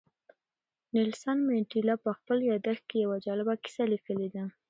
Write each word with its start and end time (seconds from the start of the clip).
نیلسن 0.93 1.37
منډېلا 1.47 1.95
په 2.05 2.09
خپل 2.17 2.37
یاداښت 2.51 2.83
کې 2.89 2.97
یوه 3.05 3.17
جالبه 3.25 3.53
کیسه 3.63 3.83
لیکلې 3.93 4.27
ده. 4.35 4.43